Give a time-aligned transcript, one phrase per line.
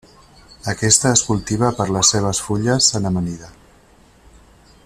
[0.71, 3.55] Aquesta es cultiva per les seves fulles en amanida.